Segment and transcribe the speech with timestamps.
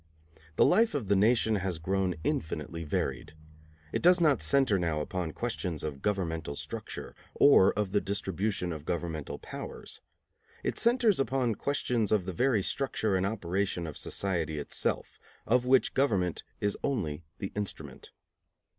[0.55, 3.33] The life of the nation has grown infinitely varied.
[3.93, 8.83] It does not centre now upon questions of governmental structure or of the distribution of
[8.83, 10.01] governmental powers.
[10.63, 15.93] It centres upon questions of the very structure and operation of society itself, of which
[15.93, 18.09] government is only the instrument.